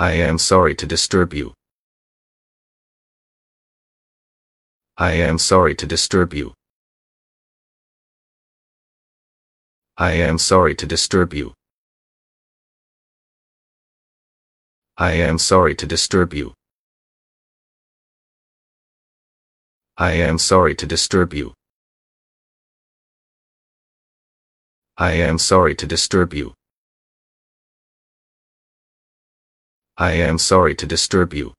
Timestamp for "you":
1.34-1.52, 6.32-6.54, 11.34-11.52, 16.32-16.54, 21.34-21.52, 26.32-26.54, 31.34-31.52